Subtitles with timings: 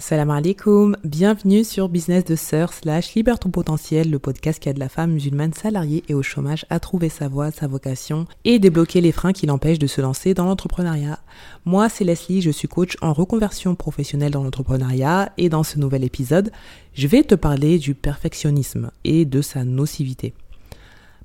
[0.00, 4.88] Salam alaikum, bienvenue sur Business de Sœur slash Libère potentiel, le podcast qui aide la
[4.88, 9.10] femme musulmane salariée et au chômage à trouver sa voie, sa vocation et débloquer les
[9.10, 11.18] freins qui l'empêchent de se lancer dans l'entrepreneuriat.
[11.64, 16.04] Moi, c'est Leslie, je suis coach en reconversion professionnelle dans l'entrepreneuriat et dans ce nouvel
[16.04, 16.52] épisode,
[16.94, 20.32] je vais te parler du perfectionnisme et de sa nocivité.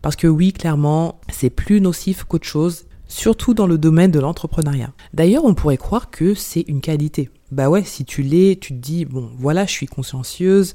[0.00, 4.92] Parce que oui, clairement, c'est plus nocif qu'autre chose, surtout dans le domaine de l'entrepreneuriat.
[5.12, 7.28] D'ailleurs, on pourrait croire que c'est une qualité.
[7.50, 10.72] Bah ouais, si tu l'es, tu te dis, bon, voilà, je suis consciencieuse,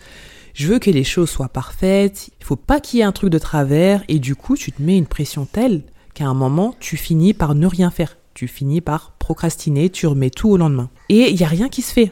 [0.53, 3.31] je veux que les choses soient parfaites, il faut pas qu'il y ait un truc
[3.31, 5.81] de travers, et du coup, tu te mets une pression telle
[6.13, 8.17] qu'à un moment, tu finis par ne rien faire.
[8.35, 10.91] Tu finis par procrastiner, tu remets tout au lendemain.
[11.09, 12.09] Et il n'y a rien qui se fait.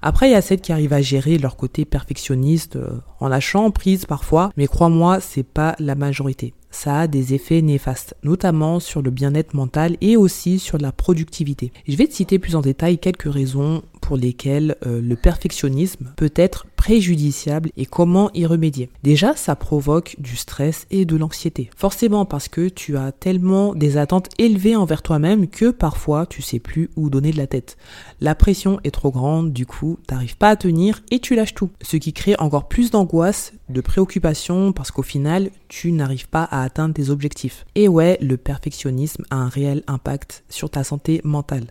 [0.00, 3.70] Après, il y a celles qui arrivent à gérer leur côté perfectionniste euh, en lâchant
[3.70, 9.02] prise parfois, mais crois-moi, c'est pas la majorité ça a des effets néfastes, notamment sur
[9.02, 11.70] le bien-être mental et aussi sur la productivité.
[11.86, 16.32] Je vais te citer plus en détail quelques raisons pour lesquelles euh, le perfectionnisme peut
[16.34, 18.90] être préjudiciable et comment y remédier.
[19.04, 21.70] Déjà, ça provoque du stress et de l'anxiété.
[21.76, 26.58] Forcément parce que tu as tellement des attentes élevées envers toi-même que parfois tu sais
[26.58, 27.76] plus où donner de la tête.
[28.20, 31.70] La pression est trop grande, du coup, t'arrives pas à tenir et tu lâches tout.
[31.82, 36.64] Ce qui crée encore plus d'angoisse, de préoccupation parce qu'au final, tu n'arrives pas à
[36.64, 37.64] atteindre tes objectifs.
[37.76, 41.68] Et ouais, le perfectionnisme a un réel impact sur ta santé mentale.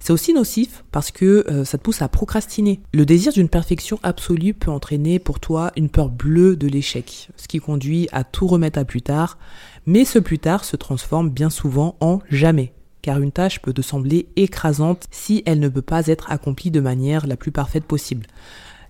[0.00, 2.80] C'est aussi nocif parce que euh, ça te pousse à procrastiner.
[2.92, 7.48] Le désir d'une perfection absolue peut entraîner pour toi une peur bleue de l'échec, ce
[7.48, 9.38] qui conduit à tout remettre à plus tard,
[9.86, 12.72] mais ce plus tard se transforme bien souvent en jamais
[13.04, 16.80] car une tâche peut te sembler écrasante si elle ne peut pas être accomplie de
[16.80, 18.26] manière la plus parfaite possible.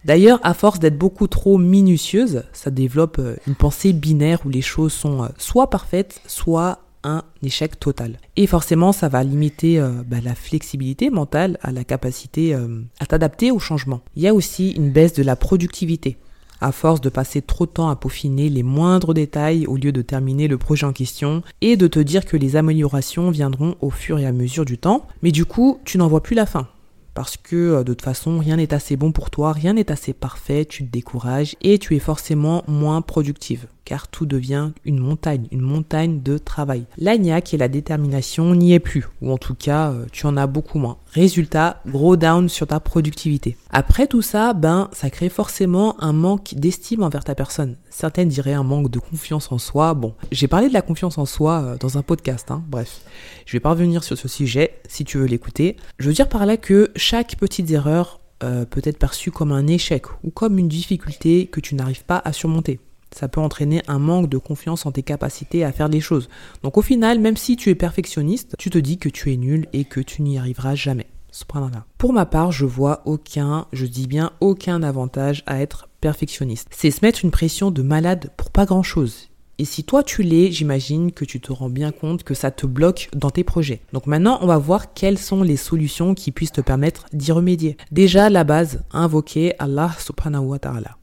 [0.05, 4.63] D'ailleurs, à force d'être beaucoup trop minutieuse, ça développe euh, une pensée binaire où les
[4.63, 8.19] choses sont euh, soit parfaites, soit un échec total.
[8.37, 13.07] Et forcément, ça va limiter euh, bah, la flexibilité mentale, à la capacité euh, à
[13.07, 14.01] t'adapter au changement.
[14.17, 16.17] Il y a aussi une baisse de la productivité.
[16.61, 20.03] À force de passer trop de temps à peaufiner les moindres détails au lieu de
[20.03, 24.19] terminer le projet en question et de te dire que les améliorations viendront au fur
[24.19, 26.69] et à mesure du temps, mais du coup, tu n'en vois plus la fin
[27.15, 30.13] parce que euh, de toute façon rien n'est assez bon pour toi, rien n'est assez
[30.13, 35.47] parfait, tu te décourages et tu es forcément moins productive car tout devient une montagne,
[35.51, 36.85] une montagne de travail.
[36.99, 40.47] L'agnac et la détermination n'y est plus, ou en tout cas, euh, tu en as
[40.47, 40.99] beaucoup moins.
[41.13, 43.57] Résultat, gros down sur ta productivité.
[43.71, 47.77] Après tout ça, ben, ça crée forcément un manque d'estime envers ta personne.
[47.91, 49.95] Certaines diraient un manque de confiance en soi.
[49.95, 52.63] Bon, j'ai parlé de la confiance en soi euh, dans un podcast, hein.
[52.69, 53.03] bref.
[53.47, 55.77] Je vais pas revenir sur ce sujet si tu veux l'écouter.
[55.99, 59.67] Je veux dire par là que chaque petite erreur euh, peut être perçue comme un
[59.67, 62.81] échec ou comme une difficulté que tu n'arrives pas à surmonter
[63.15, 66.29] ça peut entraîner un manque de confiance en tes capacités à faire les choses.
[66.63, 69.67] Donc au final, même si tu es perfectionniste, tu te dis que tu es nul
[69.73, 71.07] et que tu n'y arriveras jamais.
[71.99, 76.69] Pour ma part, je vois aucun, je dis bien aucun avantage à être perfectionniste.
[76.71, 79.31] C'est se mettre une pression de malade pour pas grand chose.
[79.59, 82.67] Et si toi tu l'es, j'imagine que tu te rends bien compte que ça te
[82.67, 83.83] bloque dans tes projets.
[83.93, 87.77] Donc maintenant, on va voir quelles sont les solutions qui puissent te permettre d'y remédier.
[87.91, 90.97] Déjà, la base, invoquer Allah subhanahu wa ta'ala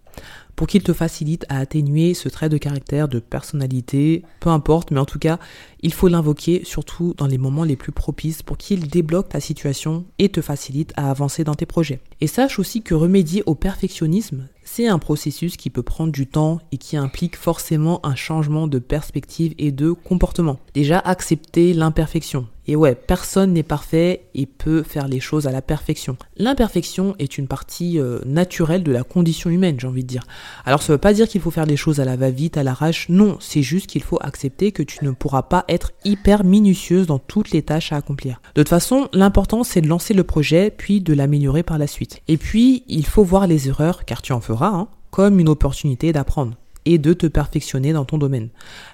[0.62, 5.00] pour qu'il te facilite à atténuer ce trait de caractère, de personnalité, peu importe, mais
[5.00, 5.40] en tout cas,
[5.82, 10.06] il faut l'invoquer surtout dans les moments les plus propices pour qu'il débloque ta situation
[10.20, 12.00] et te facilite à avancer dans tes projets.
[12.20, 16.60] Et sache aussi que remédier au perfectionnisme, c'est un processus qui peut prendre du temps
[16.72, 20.60] et qui implique forcément un changement de perspective et de comportement.
[20.76, 22.46] Déjà, accepter l'imperfection.
[22.72, 26.16] Et ouais, personne n'est parfait et peut faire les choses à la perfection.
[26.38, 30.24] L'imperfection est une partie euh, naturelle de la condition humaine, j'ai envie de dire.
[30.64, 33.10] Alors ça veut pas dire qu'il faut faire les choses à la va-vite, à l'arrache,
[33.10, 37.20] non, c'est juste qu'il faut accepter que tu ne pourras pas être hyper minutieuse dans
[37.20, 38.42] toutes les tâches à accomplir.
[38.56, 42.22] De toute façon, l'important c'est de lancer le projet puis de l'améliorer par la suite.
[42.30, 46.14] Et puis, il faut voir les erreurs, car tu en feras, hein, comme une opportunité
[46.14, 46.54] d'apprendre
[46.86, 48.50] et de te perfectionner dans ton domaine.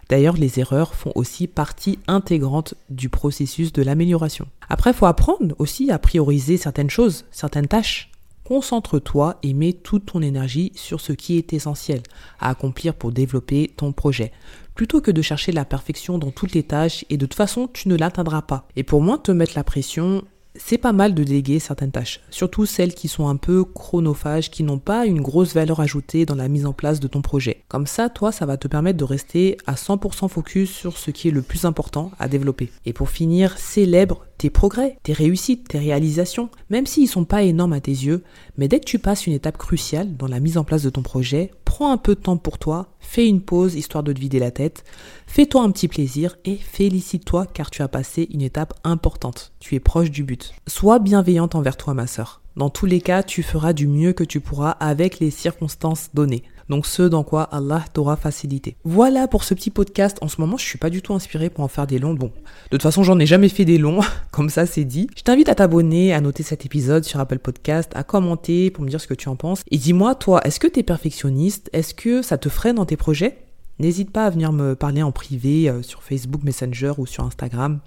[0.09, 4.47] D'ailleurs, les erreurs font aussi partie intégrante du processus de l'amélioration.
[4.69, 8.11] Après, il faut apprendre aussi à prioriser certaines choses, certaines tâches.
[8.43, 12.01] Concentre-toi et mets toute ton énergie sur ce qui est essentiel
[12.39, 14.31] à accomplir pour développer ton projet,
[14.73, 17.89] plutôt que de chercher la perfection dans toutes les tâches et de toute façon tu
[17.89, 18.65] ne l'atteindras pas.
[18.77, 20.23] Et pour moins te mettre la pression,
[20.57, 24.63] c'est pas mal de déléguer certaines tâches, surtout celles qui sont un peu chronophages, qui
[24.63, 27.63] n'ont pas une grosse valeur ajoutée dans la mise en place de ton projet.
[27.67, 31.27] Comme ça, toi, ça va te permettre de rester à 100% focus sur ce qui
[31.27, 32.71] est le plus important à développer.
[32.85, 37.73] Et pour finir, célèbre tes progrès, tes réussites, tes réalisations, même s'ils sont pas énormes
[37.73, 38.23] à tes yeux,
[38.57, 41.01] mais dès que tu passes une étape cruciale dans la mise en place de ton
[41.01, 44.39] projet, prends un peu de temps pour toi, fais une pause histoire de te vider
[44.39, 44.83] la tête,
[45.25, 49.53] fais-toi un petit plaisir et félicite-toi car tu as passé une étape importante.
[49.59, 50.53] Tu es proche du but.
[50.67, 52.41] Sois bienveillante envers toi, ma sœur.
[52.55, 56.43] Dans tous les cas, tu feras du mieux que tu pourras avec les circonstances données.
[56.69, 58.75] Donc ce dans quoi Allah t'aura facilité.
[58.83, 60.17] Voilà pour ce petit podcast.
[60.21, 62.13] En ce moment, je suis pas du tout inspirée pour en faire des longs.
[62.13, 65.09] Bon, de toute façon, j'en ai jamais fait des longs, comme ça c'est dit.
[65.15, 68.89] Je t'invite à t'abonner, à noter cet épisode sur Apple Podcast, à commenter pour me
[68.89, 69.61] dire ce que tu en penses.
[69.71, 71.69] Et dis-moi, toi, est-ce que tu es perfectionniste?
[71.73, 73.37] Est-ce que ça te freine dans tes projets?
[73.79, 77.79] N'hésite pas à venir me parler en privé euh, sur Facebook Messenger ou sur Instagram,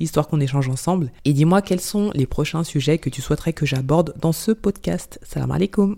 [0.00, 1.12] histoire qu'on échange ensemble.
[1.24, 5.20] Et dis-moi quels sont les prochains sujets que tu souhaiterais que j'aborde dans ce podcast?
[5.22, 5.96] Salam alaikum